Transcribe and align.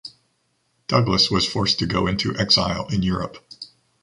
Douglas 0.87 1.29
was 1.29 1.45
forced 1.47 1.77
to 1.77 1.85
go 1.85 2.07
into 2.07 2.35
exile 2.35 2.87
in 2.87 3.03
Europe. 3.03 3.37